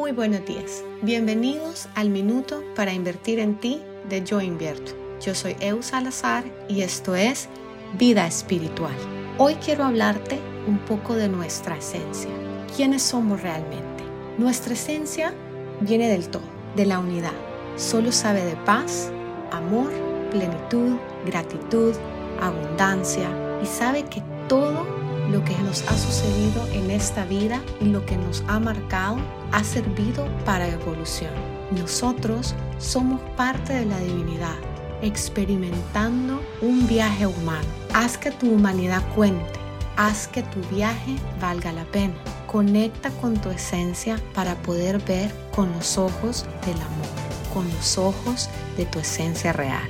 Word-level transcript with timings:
Muy 0.00 0.12
buenos 0.12 0.46
días. 0.46 0.82
Bienvenidos 1.02 1.86
al 1.94 2.08
Minuto 2.08 2.64
para 2.74 2.94
Invertir 2.94 3.38
en 3.38 3.60
Ti 3.60 3.82
de 4.08 4.24
Yo 4.24 4.40
Invierto. 4.40 4.92
Yo 5.20 5.34
soy 5.34 5.56
Eu 5.60 5.82
Salazar 5.82 6.42
y 6.70 6.80
esto 6.80 7.14
es 7.14 7.50
Vida 7.98 8.26
Espiritual. 8.26 8.94
Hoy 9.36 9.56
quiero 9.56 9.84
hablarte 9.84 10.40
un 10.66 10.78
poco 10.78 11.16
de 11.16 11.28
nuestra 11.28 11.76
esencia. 11.76 12.30
¿Quiénes 12.74 13.02
somos 13.02 13.42
realmente? 13.42 14.02
Nuestra 14.38 14.72
esencia 14.72 15.34
viene 15.82 16.08
del 16.08 16.30
todo, 16.30 16.48
de 16.76 16.86
la 16.86 16.98
unidad. 16.98 17.36
Solo 17.76 18.10
sabe 18.10 18.42
de 18.42 18.56
paz, 18.56 19.12
amor, 19.52 19.92
plenitud, 20.30 20.96
gratitud, 21.26 21.94
abundancia 22.40 23.28
y 23.62 23.66
sabe 23.66 24.04
que 24.04 24.22
todo 24.48 24.99
lo 25.30 25.44
que 25.44 25.56
nos 25.58 25.82
ha 25.88 25.96
sucedido 25.96 26.66
en 26.72 26.90
esta 26.90 27.24
vida 27.24 27.60
y 27.80 27.86
lo 27.86 28.04
que 28.04 28.16
nos 28.16 28.42
ha 28.48 28.58
marcado 28.58 29.18
ha 29.52 29.62
servido 29.62 30.26
para 30.44 30.68
evolución. 30.68 31.32
Nosotros 31.70 32.54
somos 32.78 33.20
parte 33.36 33.72
de 33.72 33.86
la 33.86 33.98
divinidad, 34.00 34.56
experimentando 35.02 36.42
un 36.60 36.86
viaje 36.86 37.26
humano. 37.26 37.66
Haz 37.94 38.18
que 38.18 38.32
tu 38.32 38.50
humanidad 38.50 39.02
cuente, 39.14 39.58
haz 39.96 40.26
que 40.26 40.42
tu 40.42 40.60
viaje 40.74 41.16
valga 41.40 41.72
la 41.72 41.84
pena. 41.84 42.14
Conecta 42.46 43.10
con 43.10 43.34
tu 43.34 43.50
esencia 43.50 44.20
para 44.34 44.56
poder 44.62 44.98
ver 45.04 45.32
con 45.54 45.70
los 45.72 45.96
ojos 45.96 46.46
del 46.66 46.76
amor, 46.76 47.54
con 47.54 47.68
los 47.68 47.96
ojos 47.98 48.50
de 48.76 48.86
tu 48.86 48.98
esencia 48.98 49.52
real. 49.52 49.88